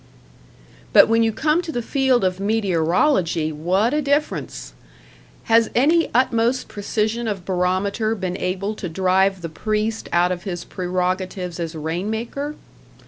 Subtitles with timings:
[0.93, 4.73] But when you come to the field of meteorology, what a difference!
[5.43, 10.63] Has any utmost precision of barometer been able to drive the priest out of his
[10.65, 12.55] prerogatives as rainmaker?